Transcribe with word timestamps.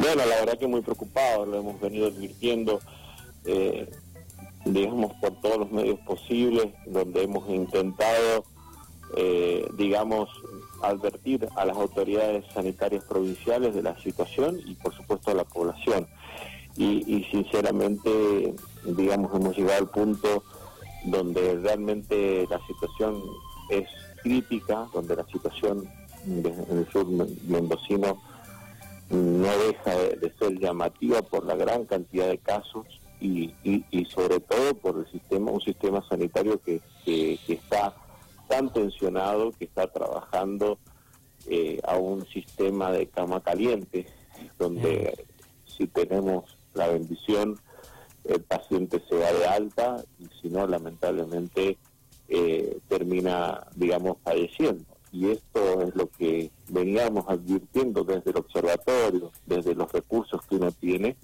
Bueno, 0.00 0.24
la 0.26 0.36
verdad 0.36 0.56
que 0.58 0.68
muy 0.68 0.80
preocupado, 0.80 1.44
lo 1.44 1.58
hemos 1.58 1.80
venido 1.80 2.06
advirtiendo, 2.06 2.78
eh, 3.44 3.90
digamos, 4.64 5.12
por 5.14 5.40
todos 5.40 5.58
los 5.58 5.72
medios 5.72 5.98
posibles, 6.00 6.68
donde 6.86 7.24
hemos 7.24 7.48
intentado, 7.50 8.44
eh, 9.16 9.66
digamos, 9.76 10.28
advertir 10.82 11.48
a 11.56 11.64
las 11.64 11.76
autoridades 11.76 12.44
sanitarias 12.54 13.02
provinciales 13.04 13.74
de 13.74 13.82
la 13.82 13.98
situación 14.00 14.60
y, 14.66 14.74
por 14.74 14.94
supuesto, 14.94 15.32
a 15.32 15.34
la 15.34 15.44
población. 15.44 16.06
Y, 16.76 17.02
y 17.12 17.24
sinceramente, 17.32 18.54
digamos, 18.84 19.34
hemos 19.34 19.56
llegado 19.56 19.78
al 19.78 19.90
punto 19.90 20.44
donde 21.06 21.56
realmente 21.56 22.46
la 22.48 22.64
situación 22.68 23.20
es 23.68 23.88
crítica, 24.22 24.86
donde 24.94 25.16
la 25.16 25.26
situación 25.26 25.88
en 26.24 26.44
el 26.46 26.88
sur 26.92 27.04
mendocino 27.48 28.20
no 29.10 29.58
deja 29.58 29.94
de, 29.94 30.32
ser 30.38 30.58
llamativa 30.58 31.22
por 31.22 31.46
la 31.46 31.56
gran 31.56 31.84
cantidad 31.84 32.28
de 32.28 32.38
casos 32.38 32.86
y, 33.20 33.54
y, 33.64 34.04
sobre 34.06 34.38
todo 34.40 34.74
por 34.74 34.98
el 34.98 35.10
sistema, 35.10 35.50
un 35.50 35.60
sistema 35.60 36.06
sanitario 36.08 36.60
que, 36.60 36.80
que, 37.04 37.38
está 37.48 37.94
tan 38.48 38.72
tensionado, 38.72 39.50
que 39.52 39.64
está 39.64 39.88
trabajando 39.88 40.78
eh, 41.46 41.80
a 41.84 41.96
un 41.96 42.26
sistema 42.28 42.92
de 42.92 43.08
cama 43.08 43.42
caliente, 43.42 44.06
donde 44.58 45.26
si 45.64 45.86
tenemos 45.88 46.56
la 46.74 46.88
bendición, 46.88 47.58
el 48.24 48.42
paciente 48.42 49.02
se 49.08 49.16
va 49.16 49.32
de 49.32 49.46
alta 49.46 50.04
y 50.20 50.28
si 50.40 50.48
no, 50.48 50.66
lamentablemente 50.66 51.78
eh, 52.28 52.78
termina, 52.88 53.66
digamos, 53.74 54.18
falleciendo 54.22 54.97
y 55.12 55.30
esto 55.30 55.82
es 55.82 55.94
lo 55.94 56.08
que 56.10 56.50
veníamos 56.68 57.24
advirtiendo 57.28 58.04
desde 58.04 58.30
el 58.30 58.36
observatorio, 58.36 59.32
desde 59.46 59.74
los 59.74 59.90
recursos 59.92 60.40
que 60.46 60.56
uno 60.56 60.72
tiene, 60.72 61.16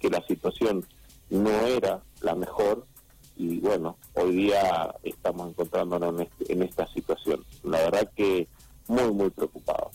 que 0.00 0.10
la 0.10 0.24
situación 0.26 0.84
no 1.30 1.50
era 1.66 2.02
la 2.20 2.34
mejor 2.34 2.86
y 3.36 3.58
bueno, 3.58 3.96
hoy 4.14 4.36
día 4.36 4.94
estamos 5.02 5.50
encontrándonos 5.50 6.14
en, 6.14 6.20
este, 6.22 6.52
en 6.52 6.62
esta 6.62 6.86
situación. 6.86 7.44
La 7.64 7.78
verdad 7.78 8.10
que 8.14 8.46
muy, 8.86 9.12
muy 9.12 9.30
preocupado. 9.30 9.90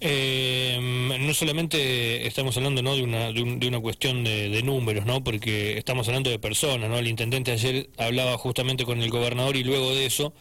Eh, 0.00 0.78
no 1.20 1.34
solamente 1.34 2.26
estamos 2.26 2.56
hablando 2.56 2.82
¿no? 2.82 2.94
de, 2.94 3.02
una, 3.02 3.32
de, 3.32 3.68
una 3.68 3.80
cuestión 3.80 4.24
de, 4.24 4.48
de, 4.48 4.62
números, 4.62 5.06
¿no? 5.06 5.22
porque 5.22 5.78
estamos 5.78 6.08
hablando 6.08 6.30
de 6.30 6.38
personas. 6.38 6.88
¿no? 6.88 6.98
El 6.98 7.08
intendente 7.08 7.52
ayer 7.52 7.88
hablaba 7.98 8.36
justamente 8.38 8.84
con 8.84 9.00
el 9.00 9.10
gobernador 9.10 9.56
y 9.56 9.64
luego 9.64 9.94
de 9.94 10.06
eso 10.06 10.32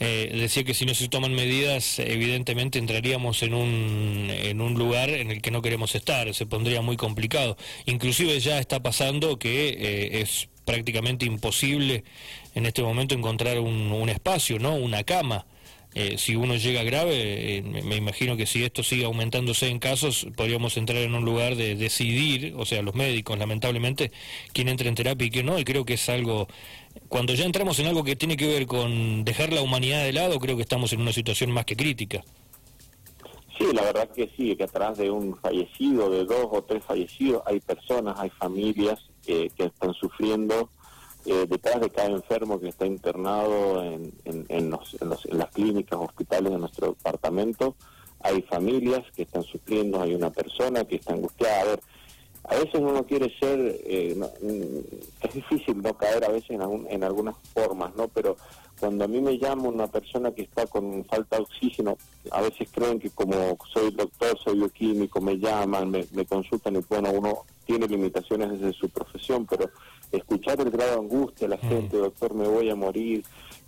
eh, 0.00 0.30
decía 0.32 0.64
que 0.64 0.74
si 0.74 0.86
no 0.86 0.94
se 0.94 1.08
toman 1.08 1.34
medidas, 1.34 1.98
evidentemente 1.98 2.78
entraríamos 2.78 3.42
en 3.42 3.54
un, 3.54 4.28
en 4.30 4.60
un 4.60 4.74
lugar 4.74 5.10
en 5.10 5.30
el 5.30 5.42
que 5.42 5.50
no 5.50 5.60
queremos 5.60 5.94
estar, 5.94 6.32
se 6.34 6.46
pondría 6.46 6.82
muy 6.82 6.96
complicado. 6.96 7.56
Inclusive 7.86 8.38
ya 8.38 8.58
está 8.58 8.80
pasando 8.80 9.38
que 9.38 9.70
eh, 9.70 10.20
es 10.20 10.48
prácticamente 10.64 11.24
imposible 11.26 12.04
en 12.54 12.66
este 12.66 12.82
momento 12.82 13.14
encontrar 13.14 13.58
un, 13.58 13.90
un 13.90 14.08
espacio, 14.08 14.58
¿no? 14.58 14.74
una 14.74 15.02
cama. 15.02 15.46
Eh, 15.94 16.16
si 16.18 16.36
uno 16.36 16.54
llega 16.54 16.82
grave, 16.82 17.62
me 17.62 17.96
imagino 17.96 18.36
que 18.36 18.46
si 18.46 18.62
esto 18.62 18.82
sigue 18.82 19.04
aumentándose 19.04 19.68
en 19.68 19.78
casos, 19.78 20.26
podríamos 20.36 20.76
entrar 20.76 20.98
en 20.98 21.14
un 21.14 21.24
lugar 21.24 21.56
de 21.56 21.74
decidir, 21.76 22.54
o 22.56 22.66
sea, 22.66 22.82
los 22.82 22.94
médicos, 22.94 23.38
lamentablemente, 23.38 24.12
quién 24.52 24.68
entra 24.68 24.88
en 24.88 24.94
terapia 24.94 25.26
y 25.26 25.30
quién 25.30 25.46
no, 25.46 25.58
y 25.58 25.64
creo 25.64 25.84
que 25.84 25.94
es 25.94 26.08
algo 26.08 26.46
cuando 27.08 27.34
ya 27.34 27.44
entramos 27.44 27.78
en 27.78 27.86
algo 27.86 28.04
que 28.04 28.16
tiene 28.16 28.36
que 28.36 28.46
ver 28.46 28.66
con 28.66 29.24
dejar 29.24 29.52
la 29.52 29.62
humanidad 29.62 30.04
de 30.04 30.12
lado, 30.12 30.38
creo 30.38 30.56
que 30.56 30.62
estamos 30.62 30.92
en 30.92 31.00
una 31.00 31.12
situación 31.12 31.50
más 31.52 31.64
que 31.64 31.76
crítica. 31.76 32.22
Sí, 33.56 33.64
la 33.72 33.82
verdad 33.82 34.08
que 34.10 34.30
sí, 34.36 34.54
que 34.56 34.64
atrás 34.64 34.98
de 34.98 35.10
un 35.10 35.36
fallecido, 35.36 36.10
de 36.10 36.24
dos 36.24 36.48
o 36.50 36.62
tres 36.62 36.84
fallecidos, 36.84 37.42
hay 37.46 37.60
personas, 37.60 38.18
hay 38.18 38.30
familias 38.30 39.00
que 39.24 39.50
están 39.58 39.94
sufriendo. 39.94 40.70
Eh, 41.26 41.46
detrás 41.46 41.80
de 41.80 41.90
cada 41.90 42.08
enfermo 42.08 42.58
que 42.58 42.68
está 42.68 42.86
internado 42.86 43.84
en, 43.84 44.14
en, 44.24 44.46
en, 44.48 44.70
las 44.70 45.26
clínicas, 45.58 45.98
hospitales 45.98 46.52
de 46.52 46.58
nuestro 46.58 46.88
departamento, 46.88 47.74
hay 48.20 48.42
familias 48.42 49.04
que 49.14 49.22
están 49.22 49.42
sufriendo, 49.42 50.00
hay 50.00 50.14
una 50.14 50.30
persona 50.30 50.84
que 50.84 50.96
está 50.96 51.14
angustiada. 51.14 51.60
A 51.60 51.64
ver, 51.64 51.80
a 52.44 52.54
veces 52.54 52.74
uno 52.80 53.04
quiere 53.04 53.32
ser, 53.38 53.58
eh, 53.84 54.16
mm, 54.16 55.26
es 55.26 55.34
difícil 55.34 55.82
no 55.82 55.94
caer 55.94 56.24
a 56.24 56.28
veces 56.28 56.50
en, 56.50 56.86
en 56.88 57.04
algunas 57.04 57.36
formas, 57.52 57.94
¿no? 57.96 58.06
Pero 58.08 58.36
cuando 58.78 59.04
a 59.04 59.08
mí 59.08 59.20
me 59.20 59.38
llama 59.38 59.68
una 59.68 59.88
persona 59.88 60.30
que 60.32 60.42
está 60.42 60.66
con 60.66 61.04
falta 61.04 61.36
de 61.36 61.42
oxígeno, 61.42 61.98
a 62.30 62.40
veces 62.40 62.68
creen 62.70 63.00
que 63.00 63.10
como 63.10 63.58
soy 63.72 63.90
doctor, 63.90 64.38
soy 64.38 64.56
bioquímico, 64.56 65.20
me 65.20 65.38
llaman, 65.38 65.90
me, 65.90 66.26
consultan 66.26 66.76
y 66.76 66.84
bueno, 66.88 67.10
uno 67.10 67.44
tiene 67.68 67.86
limitaciones 67.86 68.58
desde 68.58 68.72
su 68.72 68.88
profesión, 68.88 69.44
pero 69.44 69.68
escuchar 70.10 70.58
el 70.58 70.70
grado 70.70 70.92
de 70.92 70.96
angustia 71.00 71.46
la 71.46 71.56
mm. 71.56 71.68
gente, 71.68 71.98
doctor, 71.98 72.32
me 72.32 72.48
voy 72.48 72.70
a 72.70 72.74
morir, 72.74 73.22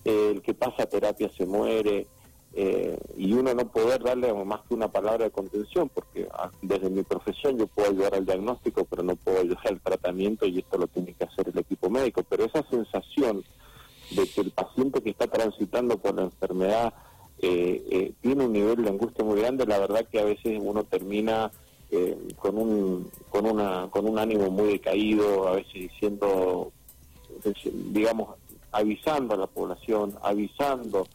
el 0.06 0.40
que 0.40 0.54
pasa 0.54 0.86
terapia 0.86 1.30
se 1.36 1.44
muere, 1.44 2.06
eh, 2.54 2.98
y 3.18 3.34
uno 3.34 3.52
no 3.52 3.68
poder 3.68 4.02
darle 4.02 4.32
más 4.32 4.62
que 4.66 4.72
una 4.72 4.88
palabra 4.88 5.24
de 5.24 5.30
contención, 5.30 5.90
porque 5.90 6.26
ah, 6.32 6.50
desde 6.62 6.88
mi 6.88 7.02
profesión 7.02 7.58
yo 7.58 7.66
puedo 7.66 7.90
ayudar 7.90 8.14
al 8.14 8.24
diagnóstico, 8.24 8.86
pero 8.86 9.02
no 9.02 9.16
puedo 9.16 9.38
ayudar 9.38 9.68
al 9.68 9.80
tratamiento 9.80 10.46
y 10.46 10.60
esto 10.60 10.78
lo 10.78 10.86
tiene 10.86 11.12
que 11.12 11.24
hacer 11.24 11.50
el 11.50 11.58
equipo 11.58 11.90
médico. 11.90 12.24
Pero 12.26 12.46
esa 12.46 12.66
sensación 12.70 13.44
de 14.12 14.26
que 14.28 14.40
el 14.40 14.50
paciente 14.50 15.02
que 15.02 15.10
está 15.10 15.26
transitando 15.26 15.98
por 15.98 16.14
la 16.14 16.22
enfermedad 16.22 16.94
eh, 17.42 17.84
eh, 17.90 18.12
tiene 18.22 18.46
un 18.46 18.52
nivel 18.54 18.82
de 18.82 18.88
angustia 18.88 19.26
muy 19.26 19.38
grande, 19.38 19.66
la 19.66 19.78
verdad 19.78 20.08
que 20.10 20.20
a 20.20 20.24
veces 20.24 20.58
uno 20.60 20.84
termina 20.84 21.52
con 22.36 22.56
un 22.56 23.10
con 23.30 23.46
una 23.46 23.88
con 23.90 24.06
un 24.06 24.18
ánimo 24.18 24.50
muy 24.50 24.72
decaído, 24.72 25.48
a 25.48 25.52
veces 25.52 25.72
diciendo, 25.74 26.72
digamos, 27.92 28.36
avisando 28.72 29.34
a 29.34 29.38
la 29.38 29.46
población, 29.46 30.14
avisando 30.22 31.06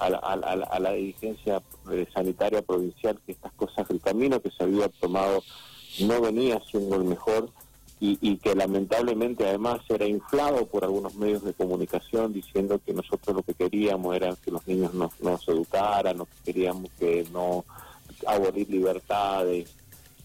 a 0.00 0.78
la, 0.78 0.92
dirigencia 0.92 1.62
eh, 1.90 2.06
sanitaria 2.12 2.62
provincial 2.62 3.18
que 3.26 3.32
estas 3.32 3.52
cosas, 3.52 3.88
el 3.90 4.00
camino 4.00 4.40
que 4.40 4.50
se 4.50 4.64
había 4.64 4.88
tomado 4.88 5.42
no 6.00 6.20
venía 6.20 6.60
siendo 6.70 6.96
el 6.96 7.04
mejor 7.04 7.50
y, 8.02 8.38
que 8.38 8.54
lamentablemente 8.54 9.46
además 9.46 9.80
era 9.90 10.06
inflado 10.06 10.64
por 10.64 10.84
algunos 10.84 11.16
medios 11.16 11.44
de 11.44 11.52
comunicación 11.52 12.32
diciendo 12.32 12.80
que 12.84 12.94
nosotros 12.94 13.36
lo 13.36 13.42
que 13.42 13.52
queríamos 13.52 14.16
era 14.16 14.34
que 14.42 14.50
los 14.50 14.66
niños 14.66 14.94
nos, 14.94 15.20
nos 15.20 15.46
educaran, 15.46 16.16
que 16.16 16.52
queríamos 16.52 16.90
que 16.98 17.26
no 17.30 17.66
abolir 18.26 18.70
libertades. 18.70 19.70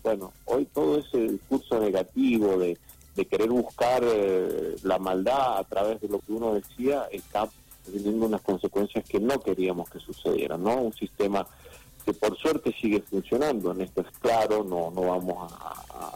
Bueno, 0.05 0.31
hoy 0.45 0.66
todo 0.66 0.99
ese 0.99 1.17
discurso 1.17 1.79
negativo 1.79 2.59
de, 2.59 2.77
querer 3.25 3.49
buscar 3.49 4.03
eh, 4.05 4.75
la 4.83 4.99
maldad 4.99 5.57
a 5.57 5.63
través 5.63 5.99
de 5.99 6.07
lo 6.07 6.19
que 6.19 6.31
uno 6.31 6.53
decía 6.53 7.07
está 7.11 7.49
teniendo 7.91 8.27
unas 8.27 8.41
consecuencias 8.41 9.03
que 9.09 9.19
no 9.19 9.39
queríamos 9.39 9.89
que 9.89 9.97
sucedieran, 9.97 10.61
¿no? 10.61 10.75
Un 10.75 10.94
sistema 10.94 11.47
que 12.05 12.13
por 12.13 12.38
suerte 12.38 12.71
sigue 12.79 13.01
funcionando, 13.01 13.71
en 13.71 13.81
esto 13.81 14.01
es 14.01 14.19
claro, 14.19 14.63
no, 14.63 14.91
no 14.91 15.09
vamos 15.09 15.51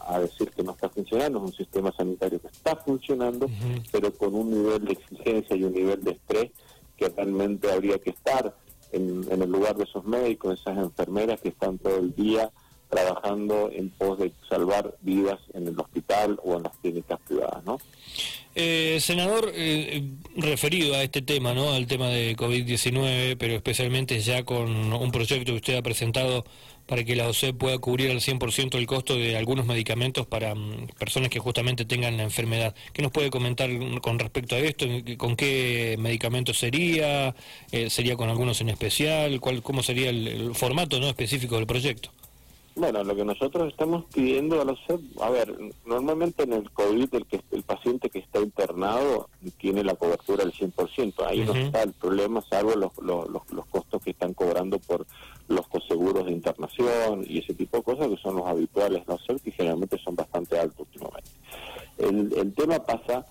a, 0.08 0.20
decir 0.20 0.52
que 0.52 0.62
no 0.62 0.74
está 0.74 0.88
funcionando, 0.90 1.40
es 1.40 1.46
un 1.46 1.58
sistema 1.58 1.92
sanitario 1.92 2.40
que 2.40 2.48
está 2.50 2.76
funcionando, 2.76 3.48
pero 3.92 4.14
con 4.14 4.36
un 4.36 4.52
nivel 4.52 4.86
de 4.86 4.92
exigencia 4.92 5.56
y 5.56 5.64
un 5.64 5.74
nivel 5.74 6.04
de 6.04 6.12
estrés 6.12 6.52
que 6.96 7.10
realmente 7.10 7.72
habría 7.72 7.98
que 7.98 8.12
estar 8.12 8.56
en, 8.92 9.26
en 9.32 9.42
el 9.42 9.50
lugar 9.50 9.78
de 9.78 9.86
esos 9.86 10.06
médicos, 10.06 10.60
esas 10.60 10.78
enfermeras 10.78 11.42
que 11.42 11.50
están 11.50 11.80
todo 11.80 11.98
el 11.98 12.14
día 12.14 12.52
trabajando 12.90 13.70
en 13.72 13.90
pos 13.90 14.20
de 14.20 14.32
salvar 14.50 14.96
vidas 15.02 15.40
en 15.54 15.68
el 15.68 15.80
hospital 15.80 16.40
o 16.44 16.58
en 16.58 16.64
las 16.64 16.76
clínicas 16.78 17.20
privadas, 17.28 17.64
¿no? 17.64 17.80
Eh, 18.56 18.98
senador, 19.00 19.52
eh, 19.54 20.04
referido 20.36 20.96
a 20.96 21.04
este 21.04 21.22
tema, 21.22 21.54
¿no? 21.54 21.72
Al 21.72 21.86
tema 21.86 22.10
de 22.10 22.36
COVID-19, 22.36 23.38
pero 23.38 23.54
especialmente 23.54 24.20
ya 24.20 24.44
con 24.44 24.92
un 24.92 25.12
proyecto 25.12 25.52
que 25.52 25.58
usted 25.58 25.78
ha 25.78 25.82
presentado 25.84 26.44
para 26.88 27.04
que 27.04 27.16
la 27.16 27.28
OCE 27.28 27.54
pueda 27.54 27.78
cubrir 27.78 28.10
al 28.10 28.20
100% 28.20 28.80
el 28.80 28.88
costo 28.88 29.16
de 29.16 29.38
algunos 29.38 29.68
medicamentos 29.68 30.26
para 30.26 30.56
mm, 30.56 30.88
personas 30.98 31.30
que 31.30 31.38
justamente 31.38 31.86
tengan 31.86 32.18
la 32.18 32.24
enfermedad. 32.24 32.74
¿Qué 32.94 33.04
nos 33.04 33.12
puede 33.12 33.30
comentar 33.30 33.70
con 34.02 34.18
respecto 34.18 34.56
a 34.56 34.60
esto? 34.60 34.88
¿Con 35.18 35.36
qué 35.36 35.96
medicamentos 36.00 36.58
sería? 36.58 37.36
Eh, 37.72 37.92
¿Sería 37.92 38.16
con 38.16 38.30
algunos 38.30 38.60
en 38.62 38.70
especial? 38.70 39.40
¿Cuál, 39.40 39.62
¿Cómo 39.62 39.84
sería 39.84 40.10
el, 40.10 40.28
el 40.28 40.56
formato 40.56 41.00
no 41.00 41.08
específico 41.08 41.58
del 41.58 41.68
proyecto? 41.68 42.10
Bueno, 42.76 43.04
lo 43.04 43.16
que 43.16 43.26
nosotros 43.26 43.70
estamos 43.70 44.06
pidiendo 44.14 44.62
a 44.62 44.66
los 44.66 44.80
a 45.22 45.30
ver, 45.30 45.54
normalmente 45.86 46.44
en 46.44 46.54
el 46.54 46.72
COVID 46.72 47.14
el, 47.14 47.26
que, 47.26 47.42
el 47.52 47.64
paciente 47.64 48.10
que 48.10 48.20
está 48.20 48.40
internado 48.40 49.30
tiene 49.58 49.84
la 49.84 49.96
cobertura 49.96 50.46
del 50.46 50.54
100%, 50.54 51.26
ahí 51.28 51.40
no 51.40 51.54
está 51.54 51.84
el 51.84 51.94
problema, 51.94 52.42
salvo 52.50 52.76
los, 52.76 52.98
los, 53.00 53.30
los, 53.30 53.66
costos 53.68 54.02
que 54.02 54.12
están 54.12 54.34
cobrando 54.34 54.80
por 54.80 55.06
los 55.48 55.68
coseguros 55.68 56.26
de 56.26 56.32
internación 56.32 57.26
y 57.28 57.40
ese 57.40 57.54
tipo 57.54 57.78
de 57.78 57.84
cosas 57.84 58.08
que 58.08 58.18
son 58.18 58.38
los 58.38 58.48
habituales, 58.48 59.04
¿no? 59.08 59.18
que 59.18 59.52
generalmente 59.52 59.98
son 59.98 60.16
bastante 60.16 60.58
altos 60.58 60.80
últimamente. 60.80 61.32
El, 61.98 62.34
el 62.34 62.54
tema 62.54 62.80
pasa 62.80 63.26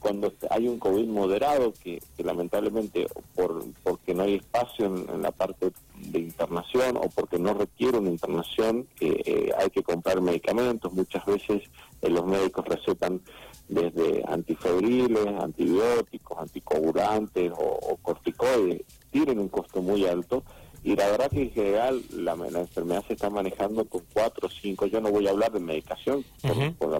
cuando 0.00 0.32
hay 0.50 0.66
un 0.66 0.78
COVID 0.78 1.06
moderado 1.06 1.72
que, 1.82 2.02
lamentablemente 2.18 3.06
por 3.34 3.62
porque 3.84 4.14
no 4.14 4.24
hay 4.24 4.36
espacio 4.36 4.86
en, 4.86 5.22
la 5.22 5.30
parte 5.30 5.72
internación 6.12 6.96
o 6.96 7.08
porque 7.14 7.38
no 7.38 7.54
requiere 7.54 7.98
una 7.98 8.10
internación, 8.10 8.86
eh, 9.00 9.52
hay 9.56 9.70
que 9.70 9.82
comprar 9.82 10.20
medicamentos. 10.20 10.92
Muchas 10.92 11.24
veces 11.26 11.62
eh, 12.02 12.10
los 12.10 12.26
médicos 12.26 12.64
recetan 12.66 13.20
desde 13.68 14.24
antifebriles, 14.26 15.26
antibióticos, 15.26 16.38
anticoagulantes 16.38 17.52
o, 17.56 17.96
corticoides. 18.02 18.82
Tienen 19.10 19.38
un 19.38 19.48
costo 19.48 19.80
muy 19.80 20.06
alto 20.06 20.42
y 20.82 20.96
la 20.96 21.10
verdad 21.10 21.30
que 21.30 21.42
en 21.42 21.50
general 21.50 22.02
la, 22.10 22.32
enfermedad 22.32 23.04
se 23.06 23.12
está 23.12 23.28
manejando 23.28 23.84
con 23.84 24.02
cuatro 24.12 24.48
o 24.48 24.50
cinco, 24.50 24.86
yo 24.86 25.00
no 25.00 25.10
voy 25.10 25.26
a 25.26 25.30
hablar 25.30 25.52
de 25.52 25.60
medicación 25.60 26.24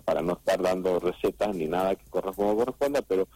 para 0.05 0.21
no 0.21 0.35
estar 0.35 0.61
dando 0.61 1.01
recetas 1.01 1.55
ni 1.57 1.67
nada 1.67 1.95
que 1.95 2.05
corresponda, 2.11 2.55
corresponda, 2.55 3.03
pero 3.03 3.27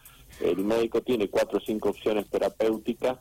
el 0.41 0.57
médico 0.57 1.01
tiene 1.01 1.29
cuatro 1.29 1.57
o 1.57 1.61
cinco 1.61 1.89
opciones 1.89 2.27
terapéuticas 2.29 3.17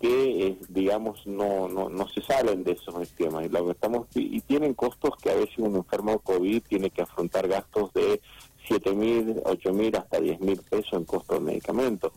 que 0.00 0.46
eh, 0.46 0.58
digamos 0.68 1.24
no, 1.26 1.68
no 1.68 1.88
no 1.88 2.08
se 2.08 2.20
salen 2.22 2.64
de 2.64 2.72
esos 2.72 3.00
esquemas. 3.00 3.46
Y 3.46 3.48
lo 3.48 3.64
que 3.66 3.72
estamos 3.72 4.06
y 4.14 4.40
tienen 4.40 4.74
costos 4.74 5.12
que 5.22 5.30
a 5.30 5.34
veces 5.36 5.58
un 5.58 5.76
enfermo 5.76 6.18
covid 6.18 6.62
tiene 6.62 6.90
que 6.90 7.02
afrontar 7.02 7.46
gastos 7.46 7.92
de 7.92 8.20
siete 8.66 8.92
mil 8.92 9.40
ocho 9.44 9.72
mil 9.72 9.94
hasta 9.96 10.20
diez 10.20 10.40
mil 10.40 10.58
pesos 10.58 10.92
en 10.94 11.04
costo 11.04 11.34
de 11.34 11.40
medicamentos 11.40 12.12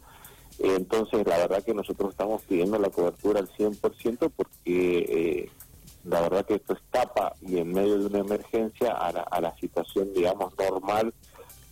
entonces 0.59 1.25
la 1.25 1.37
verdad 1.37 1.63
que 1.63 1.73
nosotros 1.73 2.11
estamos 2.11 2.41
pidiendo 2.43 2.79
la 2.79 2.89
cobertura 2.89 3.39
al 3.39 3.49
100% 3.49 4.31
porque 4.35 4.55
eh, 4.65 5.51
la 6.03 6.21
verdad 6.21 6.45
que 6.45 6.55
esto 6.55 6.73
escapa 6.73 7.33
y 7.41 7.57
en 7.57 7.73
medio 7.73 7.99
de 7.99 8.05
una 8.05 8.19
emergencia 8.19 8.91
a 8.91 9.11
la, 9.11 9.21
a 9.21 9.41
la 9.41 9.55
situación 9.57 10.13
digamos 10.13 10.53
normal 10.57 11.13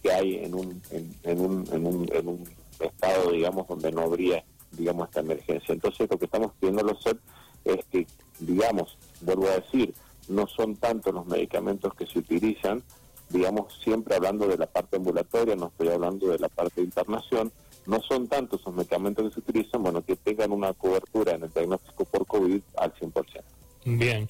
que 0.04 0.12
hay 0.12 0.36
en 0.36 0.54
un 0.54 0.82
en, 0.92 1.40
un, 1.40 1.68
en, 1.72 1.88
un, 1.88 2.10
en 2.14 2.28
un 2.28 2.44
estado 2.80 3.32
digamos 3.32 3.68
donde 3.68 3.92
no 3.92 4.02
habría 4.02 4.44
digamos, 4.78 5.08
esta 5.08 5.22
emergencia. 5.22 5.74
Entonces, 5.74 6.08
lo 6.10 6.18
que 6.18 6.26
estamos 6.26 6.52
pidiendo 6.60 6.84
los 6.84 7.02
SEP 7.02 7.18
es 7.66 7.86
que, 7.86 8.08
digamos, 8.40 8.98
vuelvo 9.22 9.48
a 9.48 9.60
decir, 9.60 9.94
no 10.28 10.48
son 10.48 10.76
tantos 10.76 11.14
los 11.14 11.26
medicamentos 11.26 11.94
que 11.94 12.06
se 12.06 12.20
utilizan, 12.20 12.84
digamos, 13.30 13.74
siempre 13.84 14.16
hablando 14.16 14.48
de 14.48 14.58
la 14.58 14.68
parte 14.68 14.98
ambulatoria, 14.98 15.56
no 15.56 15.68
estoy 15.68 15.90
hablando 15.90 16.28
de 16.28 16.40
la 16.40 16.50
parte 16.50 16.82
de 16.82 16.88
internación, 16.88 17.52
no 17.86 18.02
son 18.02 18.28
tantos 18.28 18.64
los 18.66 18.76
medicamentos 18.76 19.26
que 19.26 19.34
se 19.34 19.40
utilizan, 19.40 19.84
bueno, 19.84 20.04
que 20.04 20.16
tengan 20.16 20.52
una 20.52 20.74
cobertura 20.74 21.34
en 21.34 21.44
el 21.44 21.54
diagnóstico 21.54 22.06
por 22.06 22.26
COVID 22.26 22.62
al 22.78 22.94
100%. 22.94 23.44
Bien, 23.88 24.28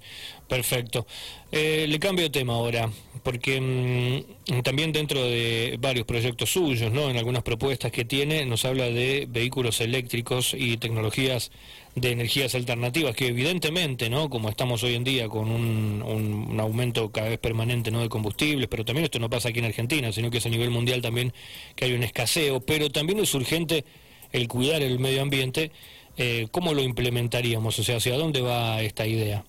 perfecto. 0.49 1.07
Eh, 1.49 1.85
le 1.87 1.97
cambio 1.97 2.25
de 2.25 2.29
tema 2.29 2.55
ahora, 2.55 2.91
porque 3.23 3.61
mm, 3.61 4.61
también 4.63 4.91
dentro 4.91 5.23
de 5.23 5.77
varios 5.79 6.05
proyectos 6.05 6.49
suyos, 6.51 6.91
¿no? 6.91 7.09
en 7.09 7.15
algunas 7.15 7.41
propuestas 7.41 7.89
que 7.93 8.03
tiene, 8.03 8.45
nos 8.45 8.65
habla 8.65 8.83
de 8.89 9.27
vehículos 9.29 9.79
eléctricos 9.79 10.53
y 10.53 10.75
tecnologías 10.75 11.51
de 11.95 12.11
energías 12.11 12.53
alternativas, 12.53 13.15
que 13.15 13.27
evidentemente, 13.27 14.09
¿no? 14.09 14.29
como 14.29 14.49
estamos 14.49 14.83
hoy 14.83 14.95
en 14.95 15.05
día 15.05 15.29
con 15.29 15.49
un, 15.49 16.03
un, 16.05 16.59
aumento 16.59 17.09
cada 17.13 17.29
vez 17.29 17.39
permanente 17.39 17.91
¿no? 17.91 18.01
de 18.01 18.09
combustibles, 18.09 18.67
pero 18.67 18.83
también 18.83 19.05
esto 19.05 19.19
no 19.19 19.29
pasa 19.29 19.49
aquí 19.49 19.59
en 19.59 19.65
Argentina, 19.65 20.11
sino 20.11 20.29
que 20.29 20.39
es 20.39 20.45
a 20.45 20.49
nivel 20.49 20.69
mundial 20.69 21.01
también 21.01 21.31
que 21.77 21.85
hay 21.85 21.93
un 21.93 22.03
escaseo, 22.03 22.59
pero 22.59 22.89
también 22.89 23.19
es 23.19 23.33
urgente 23.33 23.85
el 24.33 24.49
cuidar 24.49 24.81
el 24.81 24.99
medio 24.99 25.21
ambiente 25.21 25.71
eh, 26.17 26.47
¿cómo 26.51 26.73
lo 26.73 26.81
implementaríamos? 26.81 27.77
O 27.79 27.83
sea, 27.83 27.97
¿hacia 27.97 28.17
dónde 28.17 28.41
va 28.41 28.81
esta 28.81 29.05
idea? 29.05 29.43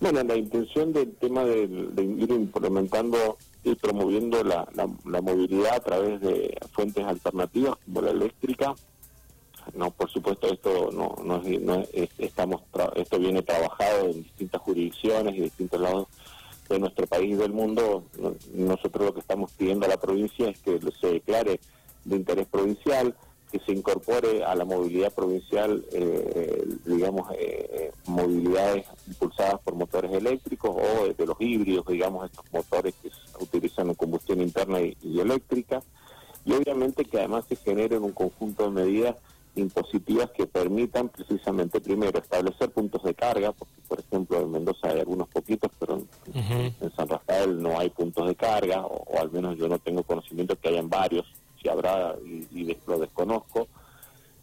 Bueno, 0.00 0.22
la 0.24 0.36
intención 0.36 0.92
del 0.92 1.14
tema 1.14 1.44
de, 1.44 1.62
ir 1.62 2.30
implementando 2.30 3.38
y 3.62 3.76
promoviendo 3.76 4.42
la, 4.42 4.66
movilidad 5.22 5.74
a 5.76 5.80
través 5.80 6.20
de 6.20 6.58
fuentes 6.72 7.04
alternativas 7.04 7.76
como 7.84 8.02
la 8.02 8.10
eléctrica. 8.10 8.74
No, 9.74 9.92
por 9.92 10.10
supuesto, 10.10 10.52
esto 10.52 10.90
no, 10.92 11.14
no, 11.24 11.40
estamos 12.18 12.62
esto 12.96 13.18
viene 13.20 13.42
trabajado 13.42 14.06
en 14.06 14.24
distintas 14.24 14.60
jurisdicciones 14.62 15.36
y 15.36 15.42
distintos 15.42 15.80
lados 15.80 16.08
de 16.68 16.80
nuestro 16.80 17.06
país 17.06 17.34
y 17.34 17.36
del 17.36 17.52
mundo. 17.52 18.02
Nosotros 18.54 19.04
lo 19.06 19.14
que 19.14 19.20
estamos 19.20 19.52
pidiendo 19.52 19.86
a 19.86 19.90
la 19.90 20.00
provincia 20.00 20.48
es 20.48 20.58
que 20.58 20.80
se 21.00 21.06
declare 21.06 21.60
de 22.04 22.16
interés 22.16 22.48
provincial 22.48 23.14
que 23.52 23.60
se 23.60 23.72
incorpore 23.72 24.42
a 24.44 24.54
la 24.54 24.64
movilidad 24.64 25.12
provincial, 25.12 25.84
eh, 25.92 26.64
digamos, 26.86 27.30
eh, 27.32 27.68
eh, 27.70 27.92
movilidades 28.06 28.86
impulsadas 29.06 29.60
por 29.60 29.74
motores 29.74 30.10
eléctricos 30.10 30.74
o 30.74 31.12
de 31.12 31.26
los 31.26 31.36
híbridos, 31.38 31.86
digamos, 31.86 32.30
estos 32.30 32.46
motores 32.50 32.94
que 33.02 33.10
utilizan 33.40 33.92
combustión 33.94 34.40
interna 34.40 34.80
y, 34.80 35.20
eléctrica, 35.20 35.82
y 36.46 36.52
obviamente 36.54 37.04
que 37.04 37.18
además 37.18 37.44
se 37.46 37.56
generen 37.56 38.02
un 38.02 38.12
conjunto 38.12 38.64
de 38.64 38.70
medidas 38.70 39.16
impositivas 39.54 40.30
que 40.30 40.46
permitan 40.46 41.10
precisamente 41.10 41.78
primero 41.78 42.18
establecer 42.18 42.70
puntos 42.70 43.02
de 43.02 43.14
carga, 43.14 43.52
porque 43.52 43.74
por 43.86 44.00
ejemplo 44.00 44.40
en 44.40 44.50
Mendoza 44.50 44.88
hay 44.88 45.00
algunos 45.00 45.28
poquitos, 45.28 45.70
pero 45.78 46.00
en, 46.32 46.92
San 46.96 47.06
Rafael 47.06 47.62
no 47.62 47.78
hay 47.78 47.90
puntos 47.90 48.26
de 48.26 48.34
carga, 48.34 48.86
o, 48.86 49.20
al 49.20 49.30
menos 49.30 49.58
yo 49.58 49.68
no 49.68 49.78
tengo 49.78 50.02
conocimiento 50.04 50.56
que 50.58 50.70
hayan 50.70 50.88
varios 50.88 51.26
si 51.62 51.68
habrá 51.68 52.16
y, 52.24 52.76
lo 52.86 52.98
desconozco, 52.98 53.68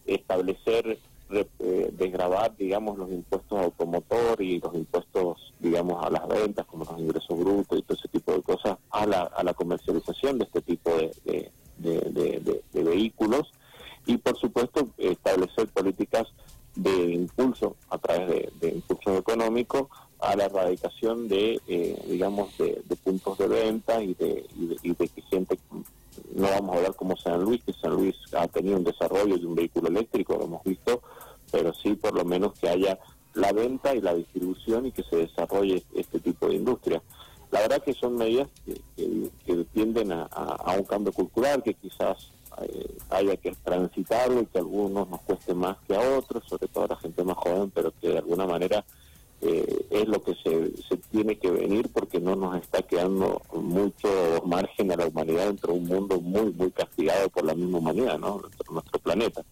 establecer, 0.05 0.97
eh, 1.31 1.89
desgravar, 1.93 2.55
digamos, 2.57 2.97
los 2.97 3.11
impuestos 3.11 3.59
automotor 3.59 4.41
y 4.41 4.59
los 4.59 4.73
impuestos, 4.73 5.53
digamos, 5.59 6.03
a 6.03 6.09
las 6.09 6.27
ventas, 6.27 6.65
como 6.65 6.85
los 6.85 6.99
ingresos 6.99 7.37
brutos 7.37 7.77
y 7.77 7.81
todo 7.83 7.97
ese 7.97 8.07
tipo 8.07 8.31
de 8.33 8.41
cosas, 8.41 8.77
a 8.89 9.05
la, 9.05 9.23
a 9.23 9.43
la 9.43 9.53
comercialización 9.53 10.39
de 10.39 10.45
este 10.45 10.61
tipo 10.61 10.91
de, 10.95 11.51
vehículos 12.73 13.51
y, 14.07 14.17
por 14.17 14.37
supuesto, 14.37 14.89
establecer 14.97 15.67
políticas 15.67 16.27
de 16.75 17.13
impulso 17.13 17.75
a 17.89 17.97
través 17.97 18.49
de, 18.59 18.69
impulso 18.69 19.17
económico 19.17 19.89
a 20.19 20.35
la 20.35 20.45
erradicación 20.45 21.27
de, 21.27 21.61
eh, 21.67 22.01
digamos, 22.07 22.57
de, 22.57 22.81
puntos 23.03 23.37
de 23.37 23.47
venta 23.47 24.01
y 24.01 24.13
de, 24.13 24.45
y 24.83 24.93
de, 24.93 25.07
que 25.07 25.21
gente 25.23 25.57
no 26.33 26.49
vamos 26.49 26.73
a 26.73 26.77
hablar 26.77 26.95
como 26.95 27.17
San 27.17 27.41
Luis, 27.43 27.63
que 27.63 27.73
San 27.73 27.93
Luis 27.93 28.15
ha 28.33 28.47
tenido 28.47 28.77
un 28.77 28.83
desarrollo 28.83 29.37
de 29.37 29.45
un 29.45 29.55
vehículo 29.55 29.87
eléctrico, 29.89 30.35
lo 30.37 30.45
hemos 30.45 30.63
visto, 30.63 31.01
pero 31.51 31.73
sí 31.73 31.93
por 31.93 32.13
lo 32.13 32.25
menos 32.25 32.57
que 32.59 32.69
haya 32.69 32.99
la 33.33 33.51
venta 33.51 33.95
y 33.95 34.01
la 34.01 34.13
distribución 34.13 34.85
y 34.85 34.91
que 34.91 35.03
se 35.03 35.15
desarrolle 35.17 35.83
este 35.95 36.19
tipo 36.19 36.47
de 36.47 36.55
industria. 36.55 37.01
La 37.51 37.61
verdad 37.61 37.83
que 37.83 37.93
son 37.93 38.15
medidas 38.15 38.47
que, 38.65 39.65
tienden 39.73 40.11
a, 40.11 40.75
un 40.77 40.83
cambio 40.83 41.11
cultural 41.11 41.63
que 41.63 41.73
quizás 41.73 42.31
eh, 42.61 42.97
haya 43.09 43.37
que 43.37 43.51
transitarlo 43.63 44.41
y 44.41 44.45
que 44.45 44.57
a 44.57 44.61
algunos 44.61 45.09
nos 45.09 45.21
cueste 45.21 45.53
más 45.53 45.77
que 45.87 45.95
a 45.95 46.17
otros, 46.17 46.43
sobre 46.47 46.67
todo 46.67 46.85
a 46.85 46.89
la 46.89 46.95
gente 46.97 47.23
más 47.23 47.37
joven, 47.37 47.71
pero 47.71 47.91
que 47.99 48.09
de 48.09 48.17
alguna 48.19 48.45
manera 48.45 48.85
eh, 49.41 49.85
es 49.89 50.07
lo 50.07 50.21
que 50.21 50.35
se, 50.35 50.75
se, 50.83 50.97
tiene 51.11 51.37
que 51.37 51.49
venir 51.49 51.89
porque 51.93 52.19
no 52.19 52.35
nos 52.35 52.61
está 52.61 52.81
quedando 52.81 53.41
mucho 53.53 54.09
margen 54.45 54.91
a 54.91 54.97
la 54.97 55.07
humanidad 55.07 55.47
dentro 55.47 55.73
de 55.73 55.79
un 55.79 55.85
mundo 55.85 56.19
muy, 56.19 56.51
muy 56.51 56.71
castigado 56.71 57.29
por 57.29 57.45
la 57.45 57.55
misma 57.55 57.77
humanidad, 57.77 58.19
¿no? 58.19 58.39
De 58.39 58.73
nuestro 58.73 58.99
planeta. 58.99 59.43